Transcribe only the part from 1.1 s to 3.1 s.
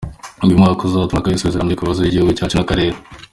umwaka w’ibisubizo birambye ku bibazo by’igihugu cyacu n’akarere.